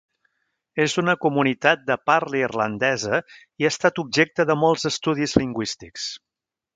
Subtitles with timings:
[0.85, 3.19] És una comunitat de parla irlandesa
[3.65, 6.09] i ha estat objecte de molts estudis lingüístics.